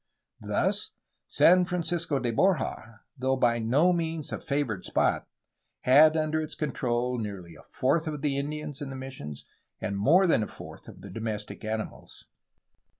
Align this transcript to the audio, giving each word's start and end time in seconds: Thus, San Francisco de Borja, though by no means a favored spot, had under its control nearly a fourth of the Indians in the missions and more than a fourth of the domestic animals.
Thus, 0.39 0.93
San 1.27 1.63
Francisco 1.65 2.17
de 2.17 2.31
Borja, 2.31 3.01
though 3.15 3.35
by 3.35 3.59
no 3.59 3.93
means 3.93 4.31
a 4.31 4.39
favored 4.39 4.83
spot, 4.83 5.27
had 5.81 6.17
under 6.17 6.41
its 6.41 6.55
control 6.55 7.19
nearly 7.19 7.53
a 7.53 7.61
fourth 7.61 8.07
of 8.07 8.23
the 8.23 8.35
Indians 8.35 8.81
in 8.81 8.89
the 8.89 8.95
missions 8.95 9.45
and 9.79 9.95
more 9.95 10.25
than 10.25 10.41
a 10.41 10.47
fourth 10.47 10.87
of 10.87 11.01
the 11.03 11.11
domestic 11.11 11.63
animals. 11.63 12.25